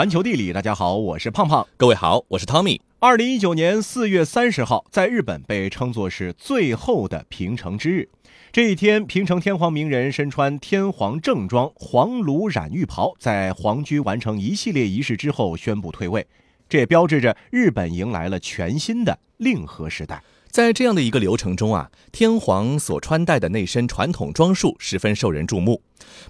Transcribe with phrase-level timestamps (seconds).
[0.00, 1.68] 环球地理，大家好，我是胖胖。
[1.76, 2.80] 各位好，我是 Tommy。
[3.00, 8.08] 二零一九年四月三十号，在日本被称作是最后的平成之日。
[8.50, 16.26] 这一天，平成天皇明仁身穿天皇正装黄炉染浴袍，在皇居完成一系列仪式之后宣布退位。
[16.66, 20.22] 这也标志着日本迎来了全新的令和时代。
[20.50, 25.80] 在这样的一个流程中啊，天皇所穿戴的那身传统装束十分受人注目。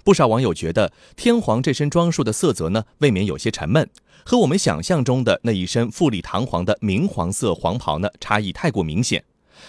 [0.03, 3.89] 不少网友觉得，天皇这身装束的色泽呢，未免有些沉闷，
[4.23, 9.23] 和我们想象中的那一身富丽堂皇的明黄色黄袍呢，差异太过明显。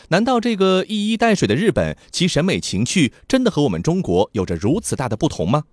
[0.09, 5.65] 难道这个一衣带水的日本，其审美情趣真的和我们中国有着如此大的不同吗？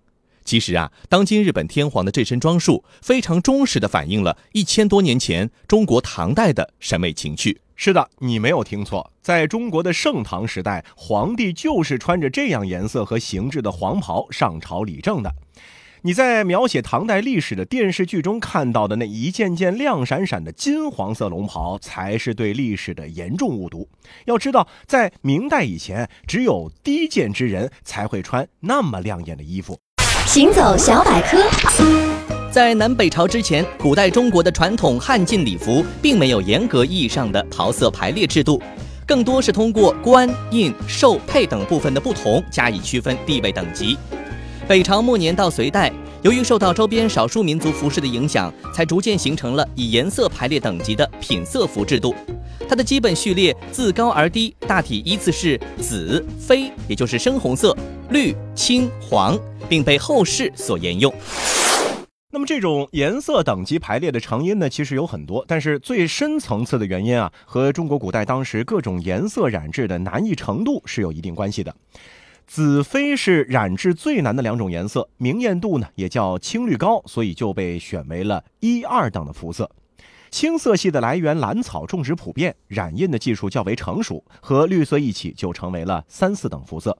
[0.45, 7.59] 其实啊，当今日本天皇的这身装束，非常忠实地反映了一千多年前中国唐代的审美情趣。
[7.81, 15.33] 是的，你没有听错，在中国的盛唐时代，皇帝就是穿着这样颜色和形制的黄袍上朝理政的。
[16.01, 23.87] 你在描写唐代历史的电视剧中看到的那一件件亮闪闪的金黄色龙袍，才是对历史的严重误读。
[24.25, 29.79] 要知道，在明代以前，只有低贱之人才会穿那么亮眼的衣服。
[30.25, 31.37] 行走小百科。
[32.51, 38.59] 在南北朝之前，古代中国的传统汉晋礼服并没有严格意义上的袍色排列制度，
[39.05, 43.95] 更多是通过官、印、绶、配等部分的不同加以区分地位等级。
[44.67, 52.15] 北朝末年到隋代，由于受到周边少数民族服饰的影响，才逐渐形成了以颜色排列等级的品色服制度。
[52.67, 57.77] 它的基本序列自高而低，大体依次是紫、绯，也就是深红色、
[58.09, 59.37] 绿、青、黄，
[59.69, 61.13] 并被后世所沿用。
[62.31, 71.75] 那么这种颜色等级排列的成因呢，其实有很多，但是最深层次的原因啊，和中国古代当时各种颜色染制的难易程度是有一定关系的。
[72.45, 79.71] 紫绯是染制最难的两种颜色，明艳度呢也叫青绿高，所以就被选为了一二等的肤色。
[80.29, 86.95] 青色系的来源兰草种植普遍，染印的技术较为成熟，和绿色一起就成为了三四等肤色。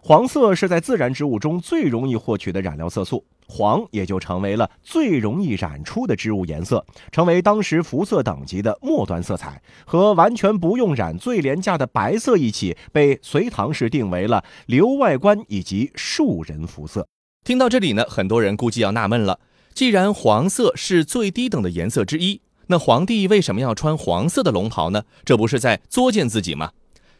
[0.00, 3.24] 黄色是在自然植物中最容易获取的染料色素。
[3.50, 17.08] 黄也就成为了最容易染出的植物颜色，成为当时肤色等级的末端色彩，和完全不用染最廉价的白色一起，被隋唐时定为了留外观以及庶人肤色。
[17.42, 19.40] 听到这里呢，很多人估计要纳闷了：
[19.72, 25.04] 既然黄色是最低等的颜色之一，那皇帝为什么要穿黄色的龙袍呢？
[25.24, 26.72] 这不是在作践自己吗？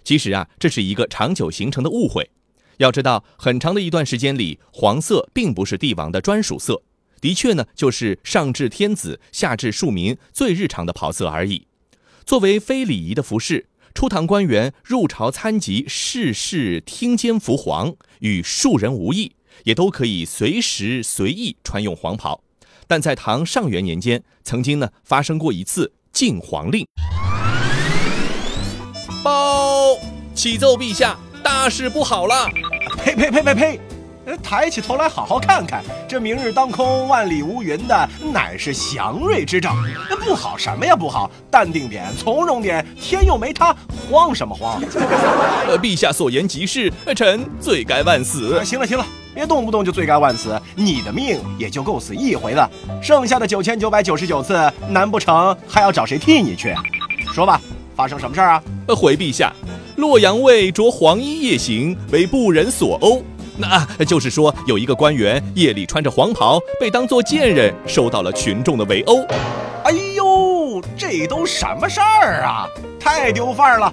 [0.05, 2.31] 其实啊，这是一个长久形成的误会。
[2.79, 6.83] 要知道，很长的一段时间里，黄色并不是帝王的专属色，
[7.21, 11.67] 的确呢，就是上至天子，下至庶民最日常的袍色而已。
[12.25, 19.33] 作为非礼仪的服饰，初唐官员入朝参集、事事听监服黄，与庶人无异，
[19.65, 22.43] 也都可以随时随意穿用黄袍。
[22.87, 26.87] 但在唐上元年间，曾经呢发生过一次禁黄令。
[29.25, 29.97] 报，
[30.33, 31.19] 启奏陛下。
[31.43, 32.49] 大事不好了！
[33.05, 33.81] 呸呸呸呸呸！
[34.43, 39.75] 抬起头来好好看看，这明日当空、万里无云的，乃是祥瑞之兆。
[40.11, 40.95] 那不好什么呀？
[40.95, 41.31] 不好！
[41.51, 43.75] 淡定点，从容点，天又没塌，
[44.11, 44.79] 慌什么慌？
[45.67, 48.63] 呃， 陛下所言极是，臣罪该万死。
[48.63, 52.69] 行了行了，别动不动就罪该万死，你的命也就够死一回了，
[53.03, 56.75] 剩下的九千九百九十九次，难不成还要找谁替你去？
[57.33, 57.59] 说吧，
[57.99, 58.63] 发生什么事儿啊？
[58.97, 59.53] 回陛下。
[59.97, 63.25] 洛阳卫着黄衣夜行，为不人所殴。
[63.57, 69.25] 那就是说，有一个官员夜里穿着黄袍，被当作贱人，受到了群众的围殴。
[69.83, 72.69] 哎呦，这都什么事儿啊？
[73.01, 73.93] 太丢范儿了！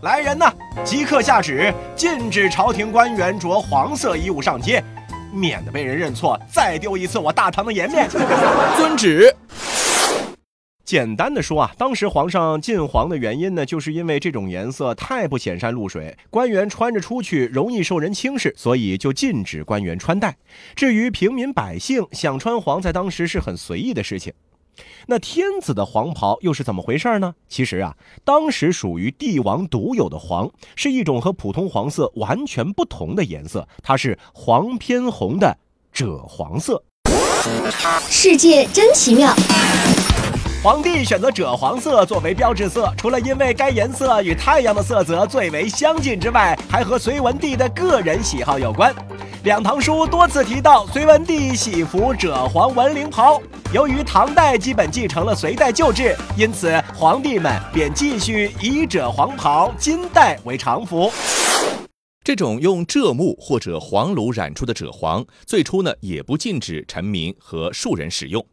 [0.00, 0.50] 来人呐，
[0.82, 4.82] 即刻下旨，禁止朝廷官员着黄色衣物上街，
[5.30, 8.08] 免得被人认错，再丢一次我大唐的颜面。
[8.78, 9.30] 遵旨。
[10.92, 20.36] 简单的说啊，当时皇上禁黄的原因呢，就是因为这种颜色太不显山露水，官员穿着出去容易受人轻视，所以就禁止官员穿戴。
[20.76, 24.34] 至于平民百姓想穿黄，在当时是很随意的事情。
[25.06, 27.34] 那天子的黄袍又是怎么回事呢？
[27.48, 35.56] 其实啊，当时属于帝王独有的黄，是一种和普通黄色完全不同的颜色，它是黄偏红的
[35.94, 36.84] 赭黄色。
[38.10, 39.34] 世界真奇妙。
[40.62, 48.94] 皇帝选择赭黄色作为标志色，除了因为该颜色与太阳的色泽最为相近之外，还和隋文帝的个人喜好有关。
[49.42, 53.42] 《两唐书》多次提到隋文帝喜服赭黄文绫袍。
[53.72, 61.12] 由于唐代基本继承了隋代旧制，因此皇帝们便继续以赭黄袍金带为常服。
[62.22, 68.46] 这种用赭木或者黄炉染出的赭黄，最初呢也不禁止臣民和庶人使用。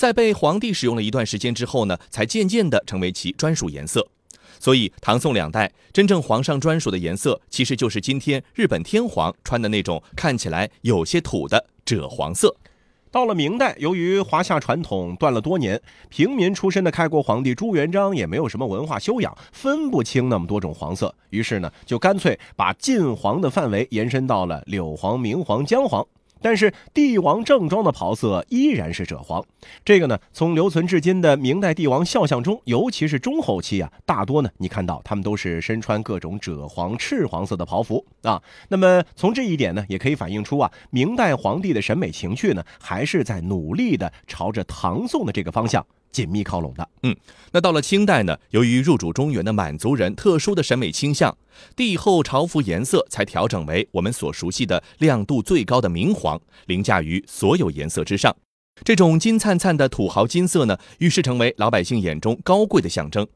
[0.00, 4.08] 在被皇帝使用了一段时间之后呢，才渐渐的成为其专属颜色。
[4.58, 12.56] 所以唐宋两代真正皇上专属的颜色，其实就是今天日本天皇穿的那种看起来有些土的赭黄色。
[13.10, 26.06] 到了明代，由于华夏传统断了多年，平民出身的开国皇帝朱元璋也没有什么文化修养，分不清那么多种黄色，于是呢，就干脆把禁黄的范围延伸到了柳黄、明黄、姜黄。
[26.42, 29.44] 但是帝王正装的袍色依然是赭黄，
[29.84, 38.42] 这个呢，从留存至今的明代帝王肖像中，尤其是中后期啊，大多呢，你看到他们都是身穿各种赭黄、赤黄色的袍服啊。
[38.68, 45.84] 那么从这一点呢，也可以反映出啊，明代皇帝的审美情趣呢，还是在努力的朝着唐宋的这个方向。
[46.12, 47.16] 紧密靠拢的，嗯，
[47.52, 48.36] 那到了清代呢？
[48.50, 51.36] 由于入主中原的满族人特殊的审美倾向，
[51.76, 58.34] 帝后朝服颜色才调整为我们所熟悉的亮度最高的明黄，凌驾于所有颜色之上。
[58.82, 63.26] 这种金灿灿的土豪金色呢，于是成为老百姓眼中高贵的象征。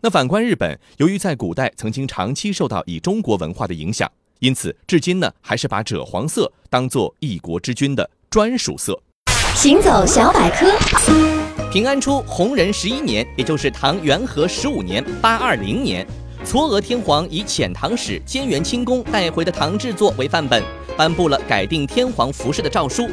[0.00, 9.00] 那反观日本，由于在古代曾经长期受到以中国文化的影响，因此至今呢，还是把赭黄色当做一国之君的专属色。
[9.54, 11.53] 行走小百科。
[11.74, 16.06] 平安初弘仁十一年，也就是唐元和十五年（八二零年），
[16.46, 20.62] 嵯峨天皇以遣唐使兼元清宫带回的唐制作为范本，
[20.96, 23.08] 颁布了改定天皇服饰的诏书，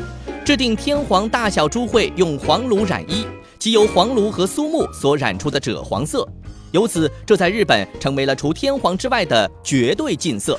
[0.46, 3.25] 制定天皇大小诸会用黄芦染衣，
[3.58, 6.24] 即由黄芦和苏木所染出的赭黄色。
[6.72, 10.56] 由此，这在日本成为了除天皇之外的绝对禁色。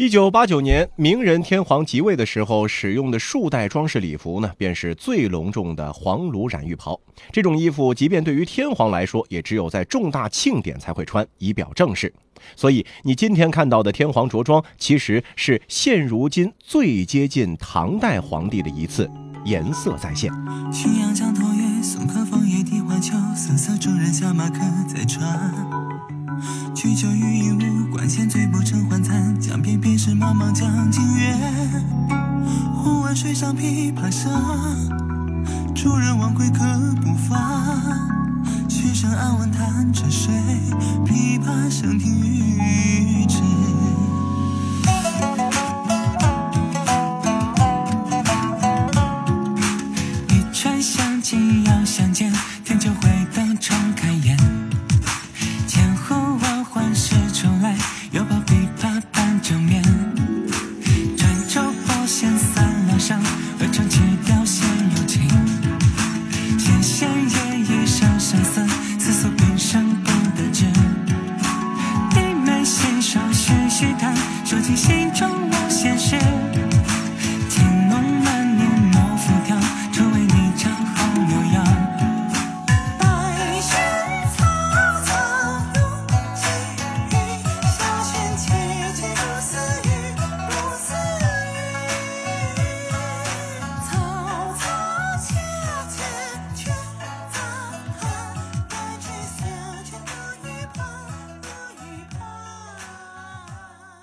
[0.00, 6.98] 一九八九年，明仁天皇即位的时候使用的数代装饰礼服呢，便是最隆重的黄芦染浴袍。
[7.30, 12.10] 这种衣服，即便对于天皇来说，也只有在重大庆典才会穿，以表正式。
[12.56, 19.06] 所以，你今天看到的天皇着装，其实是现如今最接近唐代皇帝的一次
[19.44, 20.32] 颜色再现。
[20.72, 25.54] 浔阳江头月，松客枫叶荻花秋，瑟瑟众人下马客在船。
[26.74, 29.38] 曲酒欲饮无管弦，醉不成欢惨。
[29.38, 31.36] 江边便是茫茫江浸月。
[32.74, 34.32] 忽闻水上琵琶声，
[35.74, 36.64] 主人忘归客
[37.02, 37.62] 不发。
[38.70, 40.32] 曲声暗问弹者谁？
[41.04, 42.29] 琵琶声停欲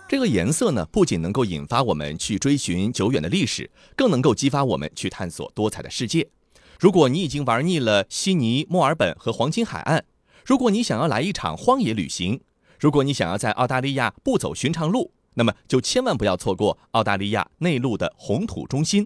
[0.10, 6.26] 这个颜色呢，不仅能够引发我们去追寻久远的历史，更能够激发我们去探索多彩的世界。
[6.80, 10.06] 如果你已经玩腻了悉尼、墨尔本和黄金海岸，
[10.46, 12.40] 如果你想要来一场荒野旅行，
[12.80, 19.06] 如果你想要在澳大利亚不走寻常路，那么就千万不要错过澳大利亚内陆的红土中心。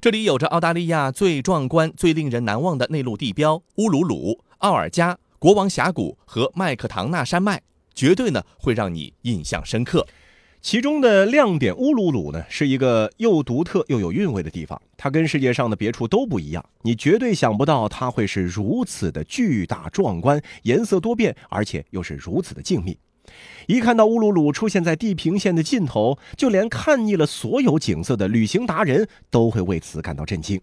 [0.00, 7.62] 这里有着澳大利亚最壮观、最令人难忘的内陆地标乌鲁鲁、奥尔加、国王峡谷和麦克唐纳山脉，
[7.94, 10.04] 绝对呢会让你印象深刻。
[10.62, 14.80] 其中的亮点乌鲁鲁呢，是一个又独特又有韵味的地方。
[14.96, 22.96] 它跟世界上的别处都不一样，你绝对想不到它会是如此的巨大壮观，颜色多变，而且又是如此的静谧。
[23.66, 30.60] 一看到乌鲁鲁出现在地平线的尽头，就连看腻了所有景色的旅行达人都会为此感到震惊。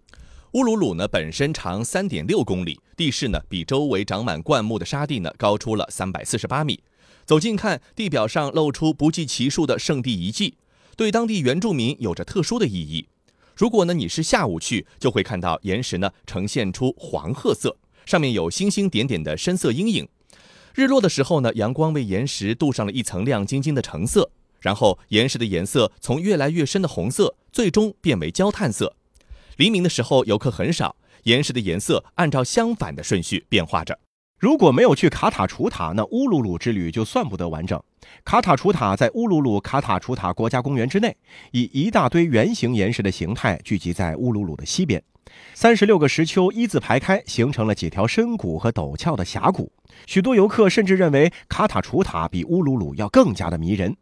[0.52, 6.82] 乌鲁鲁呢，本身长三点六公里，地势呢比周围长满灌木的沙地呢高出了三百四十八米。
[7.30, 10.56] 走近看，地表上露出不计其数的圣地遗迹，
[10.96, 13.06] 对当地原住民有着特殊的意义。
[13.54, 20.08] 如果呢你是下午去，就会看到岩石呢呈现出黄褐色，上面有星星点点的深色阴影。
[20.74, 28.96] 日落的时候呢，阳光为岩石镀上了一层亮晶晶的橙色，然后岩石的颜色从越来越深的红色，最终变为焦炭色。
[29.56, 34.00] 黎明的时候游客很少，岩石的颜色按照相反的顺序变化着。
[34.40, 37.78] 如果没有去卡塔楚塔，那乌鲁鲁之旅就算不得完整。
[38.24, 41.14] 卡塔楚塔在乌鲁鲁卡塔楚塔国家公园之内，
[41.52, 45.02] 以一大堆圆形岩石的形态聚集在乌鲁鲁的西边。
[45.52, 49.70] 三十六个石丘一字排开，形成了几条深谷和陡峭的峡谷。
[50.06, 53.94] 许多游客甚至认为卡塔楚塔比乌鲁鲁要更加的迷人。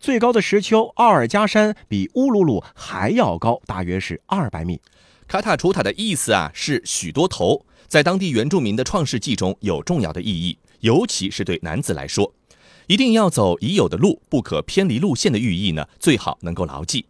[0.00, 4.80] 最高的石丘奥尔加山比乌鲁鲁还要高，大约是二百米。
[5.28, 12.32] 卡塔楚塔的意思啊是许多头，在当地原住民的创世纪中有重要的意义，尤其是对男子来说，
[12.86, 17.06] 一定要走已有的路，不可偏离路线的寓意呢，最好能够牢记。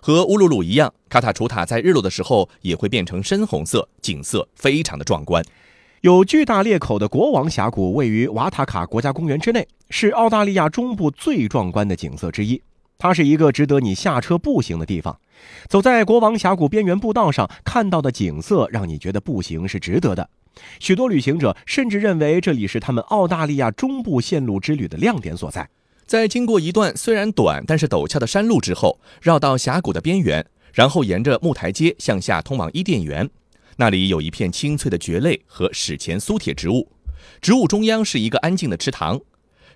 [0.00, 5.44] 和乌鲁鲁一样，卡塔楚塔在日落的时候也会变成深红色，景色非常的壮观。
[6.02, 12.62] 有巨大裂口的国王峡谷位于瓦塔卡国家公园之内，是澳大利亚中部最壮观的景色之一。
[12.98, 15.20] 它是一个值得你下车步行的地方。
[15.68, 20.28] 走在国王峡谷边缘步道上，看到的景色让你觉得步行是值得的。
[20.80, 25.68] 许多旅行者甚至认为这里是他们澳大利亚中部线路之旅的亮点所在。
[26.04, 33.30] 在经过一段虽然短但是陡峭的山路之后，绕到峡谷的边缘，然后沿着木台阶向下通往伊甸园。
[33.76, 36.90] 那里有一片青翠的蕨类和史前苏铁植物，
[37.40, 39.20] 植物中央是一个安静的池塘。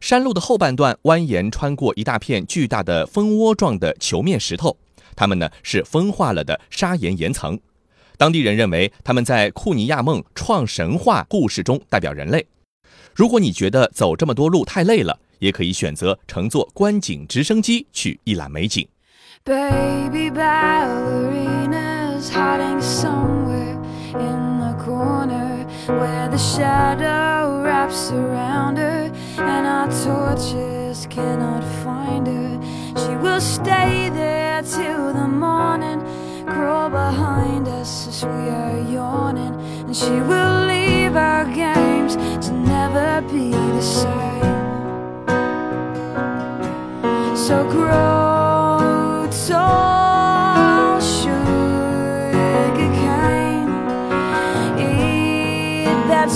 [0.02, 4.76] 山路的后半段蜿蜒穿过一大片巨大的蜂窝状的球面石头，
[5.14, 7.56] 它们呢是风化了的砂岩岩层。
[8.18, 12.44] 当地人认为他们在库尼亚梦创神话故事中代表人类。
[13.14, 18.84] 如果你觉得走这么多路太累了，也可以选择乘坐观景直升机去一览美景。
[19.44, 23.78] Baby ballerinas hiding somewhere
[24.14, 25.51] in the corner
[25.98, 32.60] where the shadow wraps around her and our torches cannot find her.
[33.02, 36.00] She will stay there till the morning,
[36.46, 39.54] crawl behind us as we are yawning,
[39.86, 44.42] and she will leave our games to never be the same.
[47.36, 48.31] So grow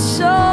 [0.06, 0.45] so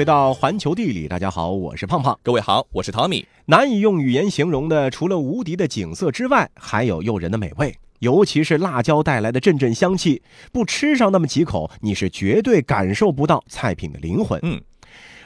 [0.00, 1.06] 回到环球地理。
[1.06, 2.18] 大家好，我是胖胖。
[2.22, 3.28] 各位好，我是汤米。
[3.44, 10.22] 难以用语言形容的，除了无敌的景色之外，还有诱人的美味，尤其是辣椒带来的阵阵香气。
[10.52, 14.40] 不吃上那么几口，你是绝对感受不到菜品的灵魂。
[14.42, 14.58] 嗯。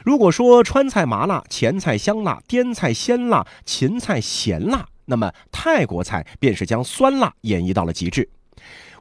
[0.02, 8.28] 如果说川菜麻辣、前菜香辣、滇菜鲜辣、芹菜咸辣，那么泰国菜便是将酸辣演绎到了极致。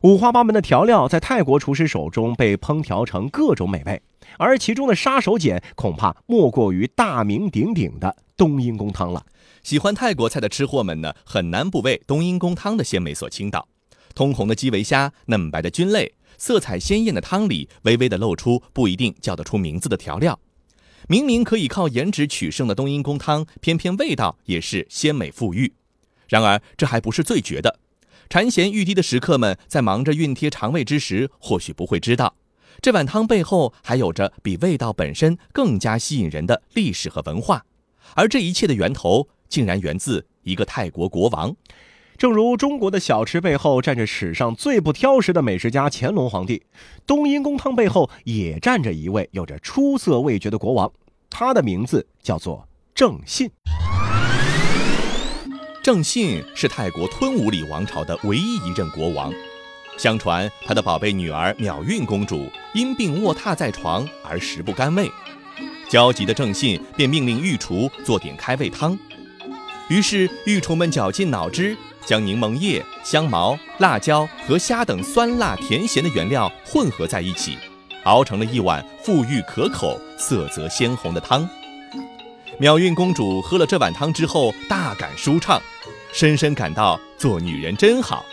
[0.03, 4.01] 五花八门的调料在泰国厨师手中被烹调成各种美味，
[4.37, 9.25] 而其中的杀手锏恐怕莫过于大名鼎鼎的冬阴功汤了。
[9.63, 13.65] 喜欢泰国菜的吃货们呢，很难不为冬阴功汤的鲜美所倾倒。
[14.13, 20.37] 通红的基围虾，嫩白的菌类，色彩鲜艳的汤里，微微的露出不一定叫得出名字的调料。
[21.07, 25.71] 明明可以靠颜值取胜的冬阴功汤，偏偏味道也是鲜美馥郁。
[26.27, 27.79] 然而，这还不是最绝的。
[28.33, 32.33] 馋涎欲滴的食客们在忙着熨贴肠胃之时，或许不会知道，
[32.81, 37.63] 这碗汤背后还有着比味道本身更加吸引人的历史和文化。
[38.15, 41.55] 而这一切的源头，竟然源自一个泰国国王。
[42.17, 46.63] 正如中国的小吃背后站着史上最不挑食的美食家乾隆皇帝，
[47.05, 50.91] 冬阴功汤背后也站着一位有着出色味觉的国王，
[51.29, 53.51] 他的名字叫做郑信。
[55.83, 59.33] 郑信是泰国吞武里王朝的唯一一任国王。
[59.97, 65.11] 相传他的宝贝女儿妙韵公主因病卧榻在床而食不甘味，
[65.89, 68.97] 焦急的郑信便命令御厨做点开胃汤。
[69.89, 71.75] 于是御厨们绞尽脑汁，
[72.05, 77.57] 将柠檬叶、香茅、辣椒和虾等酸辣甜咸的原料混合在一起，
[78.05, 81.45] 熬成了一碗馥郁可口、色泽鲜红的汤。
[82.59, 85.59] 妙韵公主喝了这碗汤之后，大感舒畅，
[86.11, 88.23] 深深感到做女人真好。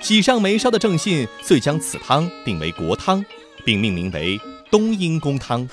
[0.00, 3.24] 喜上眉梢的郑信遂将此汤定为国汤，
[3.64, 4.38] 并命名为
[4.70, 5.68] 冬阴功汤。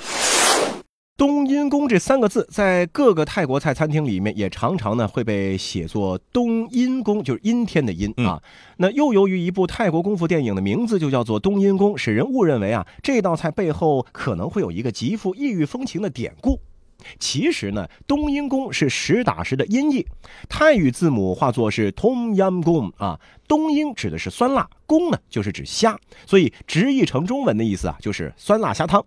[1.16, 8.42] 冬阴功这三个字，在各个泰国菜餐厅里面也常常呢会被写作冬阴功，就是阴天的阴啊。
[8.78, 16.60] 那又由于一部泰国功夫电影的名字就叫做冬阴功，使人误认为啊这道菜背后可能会有一个极富异域风情的典故。
[17.20, 20.06] 其实呢，冬阴功是实打实的音译，
[20.48, 23.19] 泰语字母化作是 Tom Yam Gong 啊。
[23.47, 29.04] 冬阴指的是酸辣，功呢就是指虾，所以直译成中文的意思啊就是酸辣虾汤。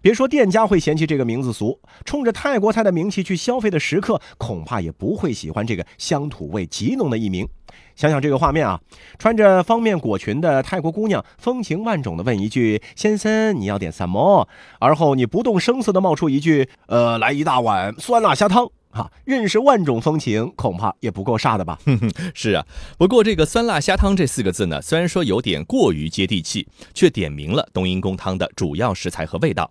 [0.00, 7.48] 别说店家会嫌弃这个名字俗，冲着泰国菜的名气去消费的食客，恐怕也不会喜欢这个乡土味极浓的一名。
[7.94, 8.80] 想想这个画面啊，
[9.18, 21.78] 穿着方面裹裙的泰国姑娘，风情万种的问一句：“先生，你要点什么？”而后你不动声色的冒出一句：“呃，来一大碗酸辣虾汤。”哈，认识万种风情，恐怕也不够煞的吧？
[21.84, 22.66] 哼哼，是啊。
[22.96, 29.70] 不过这个酸辣虾汤这四个字呢，虽然说有点过于接地气，却点明了冬阴功汤的主要食材和味道。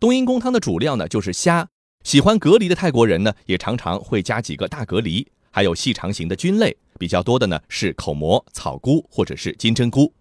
[0.00, 1.68] 冬阴功汤的主料呢就是虾，
[2.02, 6.76] 喜欢蛤蜊的泰国人呢，也常常会加几个大蛤蜊，还有细长型的菌类。
[6.98, 10.12] 比较多的呢是口蘑、草菇或者是金针菇，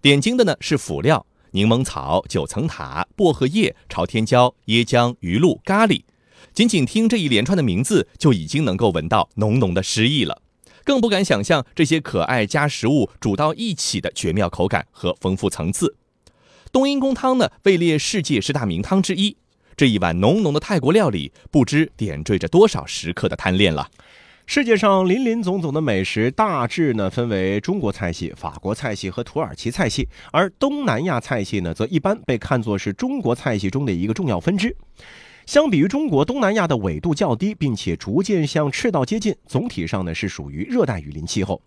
[0.00, 6.02] 点睛的呢是辅料：柠檬草、九层塔、薄荷叶、朝天椒、椰浆、鱼露、咖喱。
[6.52, 10.42] 仅仅听这一连串的名字，就已经能够闻到浓浓的诗意了，
[10.84, 15.96] 更不敢想象这些可爱加食物煮到一起的绝妙口感和丰富层次。
[16.72, 19.36] 冬阴功汤呢，位列世界十大名汤之一。
[19.76, 23.88] 这一碗浓浓的泰国料理，不知点缀着多少食客的贪恋了。
[24.46, 34.76] 世界上林林总总的美食，大致呢分为中国菜系、法国菜系和土耳其菜系，而东南亚菜系呢，则一般被看作是中国菜系中的一个重要分支。
[35.50, 41.60] 相比于中国，东南亚的纬度较低，并且逐渐向赤道接近，总体上呢是属于热带雨林气候。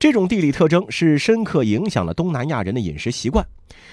[0.00, 3.46] 这种地理特征是深刻影响了东南亚人的饮食习惯。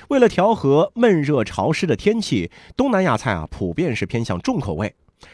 [0.08, 4.92] 为了调和闷热潮湿的天气，东南亚菜啊普遍是偏向重口味。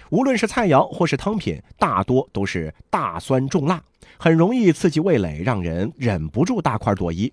[0.10, 3.82] 无论是菜肴或是汤品，大多都是大酸重辣，
[4.18, 7.32] 很容易刺激味蕾，让人忍不住大快朵颐。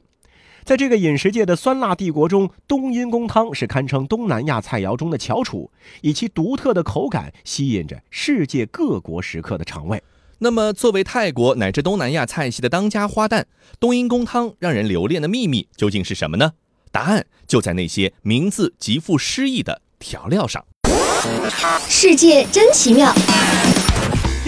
[0.64, 5.70] 在这个饮食界的酸辣帝国中，冬阴功汤是堪称东南亚菜肴中的翘楚，
[6.02, 10.02] 以其独特的口感吸引着世界各国食客的肠胃。
[10.38, 13.44] 那么，作为泰国乃至东南亚菜系的当家花旦，
[13.78, 16.52] 冬阴功汤让人留恋的秘密究竟是什么呢？
[16.92, 20.64] 答案就在那些名字极富诗意的调料上。
[21.88, 23.14] 世界真奇妙。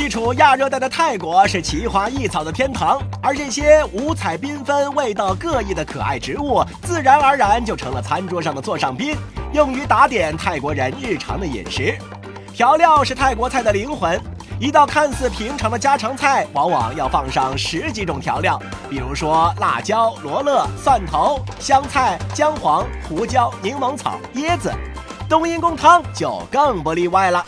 [0.02, 9.16] 地处亚热带的泰国是奇花异草的天堂，而这些五彩缤纷、味道各异的可爱植物，自然而然就成了餐桌上的座上宾，
[9.52, 11.96] 用于打点泰国人日常的饮食。
[12.52, 14.20] 调料是泰国菜的灵魂，
[14.58, 18.60] 一道看似平常的家常菜，往往要放上十几种调料，
[18.90, 24.72] 比如说辣椒、罗勒、蒜头、香菜、姜黄、胡椒、柠檬草、椰子。
[25.28, 27.46] 冬阴功汤就更不例外了。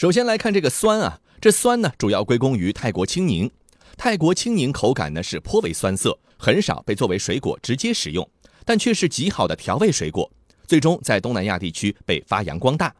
[0.00, 3.50] 首先来看这个酸啊，这酸呢主要归功于泰国青柠。
[3.98, 8.26] 泰国青柠口感呢是颇为酸涩，很少被作为水果直接食用，
[8.64, 10.32] 但却是极好的调味水果，
[10.66, 12.94] 最终在东南亚地区被发扬光大。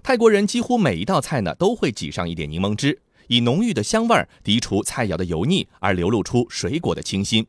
[0.00, 7.44] 泰国人几乎每一道菜呢都会挤上一点柠檬汁，以浓郁的香味儿涤除菜肴的油腻，而流露出水果的清新。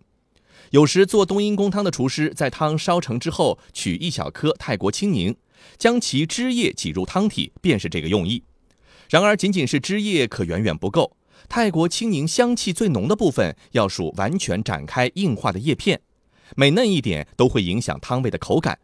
[0.71, 5.35] 有时做冬阴功汤的厨师在汤烧成之后，取一小颗泰国青柠，
[5.77, 8.41] 将其汁液挤入汤体，便是这个用意。
[9.09, 11.17] 然而，仅仅是汁液可远远不够。
[11.47, 15.99] 泰国青柠香气最浓的部分，要数完全展开硬化的叶片，
[16.55, 18.77] 每嫩一点都会影响汤味的口感。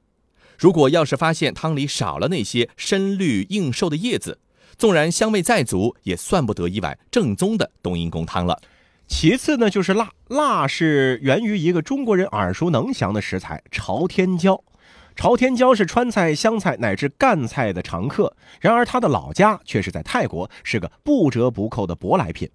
[0.57, 4.39] 如果要是发现汤里少了那些深绿硬瘦的叶子，
[4.79, 8.59] 纵然香味再足，也算不得一碗正宗的冬阴功汤了。
[9.07, 10.09] 其次呢，就是辣。
[10.29, 14.63] 辣是源于一个中国人耳熟能详的食材——朝天椒。
[15.15, 22.49] 朝天椒是川菜、湘菜乃至赣菜的常客，然而它的老家却是在泰国，是个不折不扣的舶来品。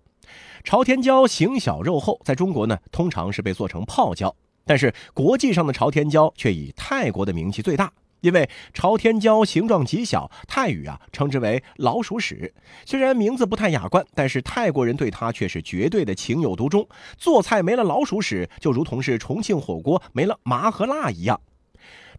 [0.63, 4.35] 朝天椒形小肉厚，在中国呢，通常是被做成泡椒，
[4.67, 7.91] 但是国际上的朝天椒却以泰国的名气最大。
[8.21, 12.53] 因为朝天椒形状极小，泰语啊称之为“老鼠屎”。
[12.85, 16.87] 虽然名字不太雅观，但是泰国人对它却是绝对的情有独钟。
[17.17, 21.41] 做菜没了老鼠屎，就如同是重庆火锅没了麻和辣一样。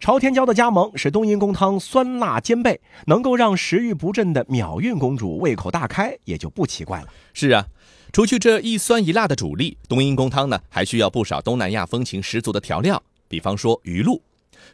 [0.01, 7.07] 朝天椒的加盟使冬阴功汤酸辣兼备，能够让食欲不振的秒运公主胃口大开，也就不奇怪了。
[7.35, 7.67] 是啊，
[8.11, 14.19] 除去这一酸一辣的主力，冬阴功汤呢还需要不少东南亚风情十足的调料，比方说鱼露。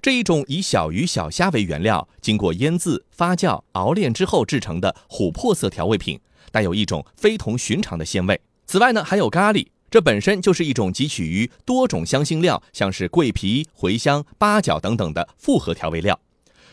[0.02, 6.18] 这一种以小鱼小虾为原料，经过腌渍、发酵、熬炼之后制成的琥珀色调味品，
[6.54, 8.40] 带有一种非同寻常的鲜味。
[8.66, 16.19] 此外呢，还有咖喱，这本身就是一种汲取于多种香辛料，像是桂皮、茴香、八角等等的复合调味料。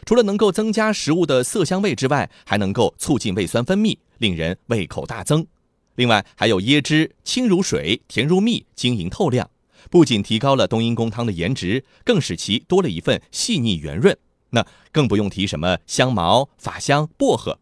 [0.05, 5.46] 除了能够增加食物的色香味之外，还能够促进胃酸分泌，令人胃口大增。
[5.94, 9.48] 另外还有椰汁，清如水，甜如蜜，晶莹透亮。
[9.90, 14.16] 不仅提高了冬阴功汤的颜值，更使其多了一份细腻圆润。
[14.50, 17.59] 那更不用提什么香茅、法香、薄荷。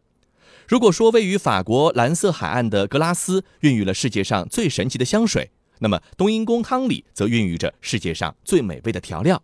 [0.72, 9.42] 如果说位于法国蓝色海岸的格拉斯孕育了世界上最神奇的香水，那么冬阴功汤里则孕育着世界上最美味的调料。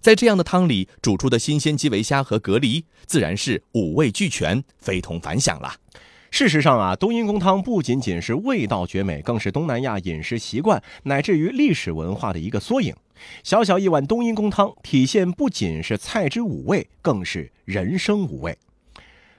[0.00, 5.74] 在这样的汤里煮出的新鲜基围虾和蛤蜊，自然是五味俱全，非同凡响了。
[6.30, 12.94] 事实上啊，冬阴功汤不仅仅是味道绝美，更是东南亚饮食习惯乃至于历史文化的一个缩影。
[13.42, 18.56] 小小一碗冬阴功汤，体现不仅是菜之五味，更是人生五味。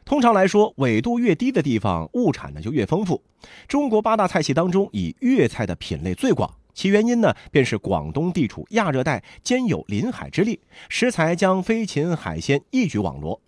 [0.03, 3.23] 通常来说，纬度越低的地方，物产呢就越丰富。
[3.67, 10.59] 中国八大菜系当中，以粤菜的品类最广，其原因呢，便是广东地处亚热带，兼有临海之利，
[10.89, 13.39] 食材将飞禽海鲜一举网罗。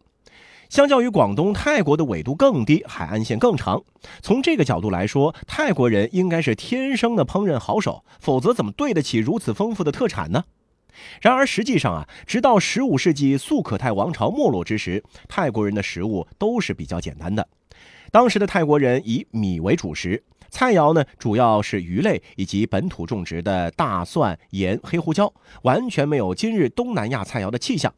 [0.69, 3.83] 相较于广东、泰国的纬度更低，海岸线更长。
[4.21, 10.45] 从这个角度来说，泰国人应该是天生的烹饪好手，否则怎么对得起如此丰富的特产呢？
[11.21, 17.47] 然而实际上啊，直到十五世纪素可泰王朝没落之时，泰国人的食物都是比较简单的。
[18.11, 27.93] 当时的泰国人以米为主食，菜肴呢主要是鱼类以及本土种植的大蒜、盐、黑胡椒，完全没有今日东南亚菜肴的气象。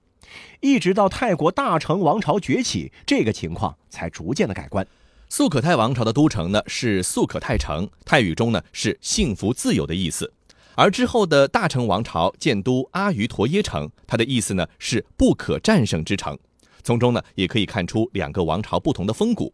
[0.62, 4.86] 一直到泰国大成王朝崛起，这个情况才逐渐的改观。
[5.27, 10.31] 素可泰王朝的都城呢是素可泰城，泰语中呢是幸福自由的意思。
[10.76, 16.38] 而之后的大成王朝建都阿瑜陀耶城，它的意思呢是不可战胜之城。
[16.84, 19.54] 从中呢也可以看出两个王朝不同的风骨。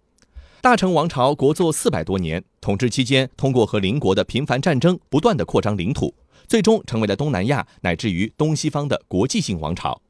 [0.62, 6.14] 大成王朝国祚四百多年，统治期间通过和邻国的频繁战争，不断的扩张领土，
[6.48, 10.02] 最终成为了东南亚乃至于东西方的国际性王朝。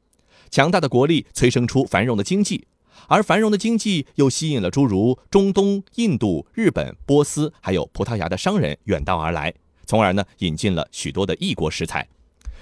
[0.50, 2.66] 强大的国力催生出繁荣的经济，
[3.08, 9.54] 而繁荣的经济又吸引了诸如中东、印度、日本、波斯还有葡萄牙的商人远道而来，
[9.86, 12.06] 从而呢引进了许多的异国食材。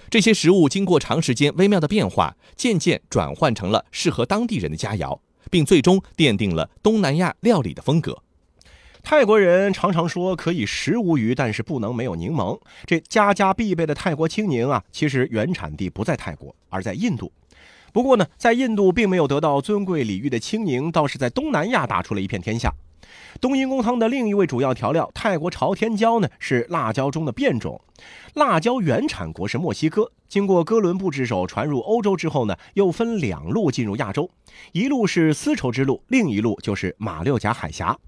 [0.08, 8.22] 这些食物经过长时间微妙的变化，渐渐转换成了适合当地人的佳肴，并最终奠定了东南亚料理的风格。
[9.02, 12.60] 泰国人常常说可以食无鱼，但是不能没有柠檬。
[12.84, 17.32] 这家家必备的泰国青柠啊，其实原产地不在泰国，而在印度。
[17.92, 22.74] 不过呢，在印度并没有得到尊贵礼遇的青柠，倒是在东南亚打出了一片天下。
[23.40, 27.80] 冬阴功汤的另一位主要调料泰国朝天椒呢，是辣椒中的变种。
[28.34, 34.30] 辣椒原产国是墨西哥，经过哥伦布之手传入欧洲之后呢，又分两路进入亚洲，
[34.72, 37.98] 一路是丝绸之路，另一路就是马六甲海峡。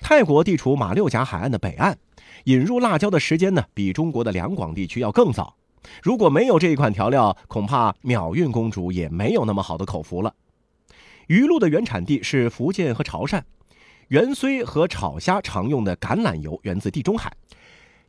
[0.00, 1.98] 泰国地处马六甲海岸的北岸，
[2.44, 5.56] 引入辣椒的时间呢，比中国的两广地区要更早。
[6.02, 10.34] 如果没有这一款调料，恐怕秒运公主也没有那么好的口福了。
[11.26, 13.42] 鱼露的原产地是福建和潮汕，
[14.10, 17.32] 芫荽和炒虾常用的橄榄油源自地中海。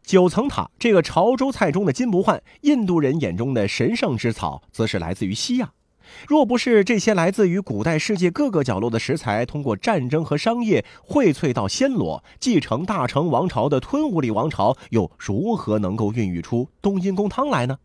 [0.03, 5.71] 九层塔这个潮州菜中的金不换，印度人眼中的神圣之草，则是来自于西亚。
[6.27, 17.79] 若不是这些来自于古代世界各个角落的食材，通过战争和商业荟萃到暹罗，继承大成王朝的吞武里王朝又如何能够孕育出冬阴功汤来呢？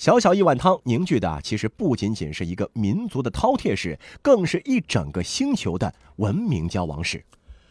[0.00, 7.22] 小小一碗汤凝聚的，其实不仅仅是一个民族的饕餮史，更是一整个星球的文明交往史。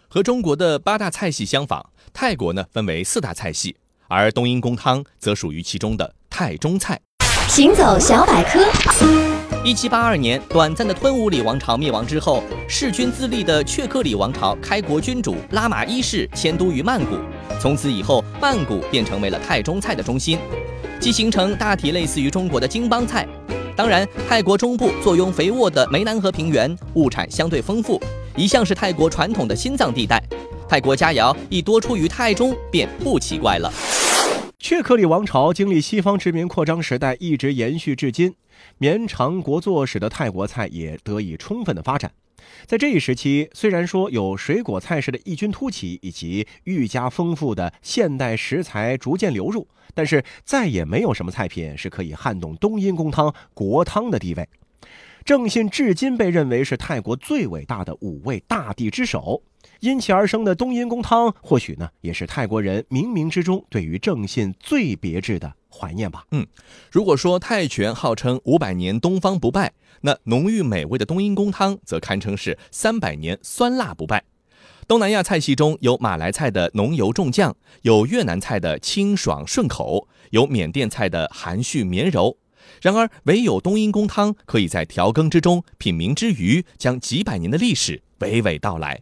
[0.08, 3.76] 和中国的八大菜系相仿，泰国呢分为四大菜系，
[4.08, 7.02] 而冬阴功汤则属于其中的泰中菜。
[7.50, 8.64] 行走小百科，
[9.66, 17.16] 一七八二年，短暂的吞武里王朝灭亡之后，弑君自立的却克里王朝开国君主拉玛一世迁都于曼谷，
[17.60, 20.38] 从此以后，曼谷便成为了泰中菜的中心。
[21.00, 23.28] 即形成大体类似于中国的京帮菜。
[23.76, 28.00] 当然，泰国中部坐拥肥沃的湄南河平原，物产相对丰富，
[28.36, 30.22] 一向是泰国传统的心脏地带。
[30.70, 33.74] 泰国佳肴一多出于泰中，便不奇怪了。
[34.60, 38.36] 却克里王朝经历西方殖民扩张时代，一直延续至今，
[38.78, 42.12] 绵长国祚使得泰国菜也得以充分的发展。
[42.66, 54.48] 在这一时期，虽然说有水果菜式的异军突起，以及愈加丰富的现代食材逐渐流入，但是再也没有什么菜品是可以撼动冬阴功汤国汤的地位。
[55.26, 59.44] 正信至今被认为是泰国最伟大的五位大地之首，
[59.80, 66.26] 因其而生的冬阴功汤，或许呢也是泰国人冥冥之中对于正信最别致的怀念吧。
[66.32, 66.46] 嗯，
[66.92, 74.24] 如果说泰拳号称五百年东方不败，那浓郁美味的冬阴功汤则堪称是三百年酸辣不败。
[74.88, 82.36] 东南亚菜系中有马来菜的浓油重酱，有越南菜的清爽顺口，有缅甸菜的含蓄绵柔。
[82.82, 89.02] 然而，唯有冬阴功汤可以在调羹之中品茗之余，将几百年的历史娓娓道来。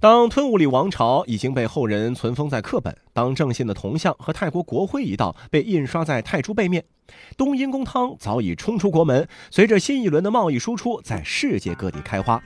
[0.00, 6.84] 当吞武里王朝已经被后人存封在课本，当正信的铜像和泰国国徽一道被印刷在泰铢背面，
[7.36, 12.40] 冬阴功汤早已冲出国门，随着新一轮的贸易输出，在世界各地开花。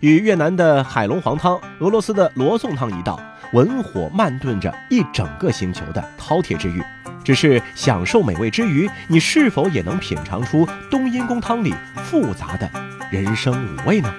[0.00, 3.18] 与越南的海龙黄汤、俄罗斯的罗宋汤一道，
[3.54, 6.82] 文火慢炖着一整个星球的饕餮之欲。
[7.28, 11.74] 只是享受美味之余，你是否也能品尝出冬阴功汤里
[12.06, 12.70] 复杂的
[13.10, 14.10] 人生五味呢？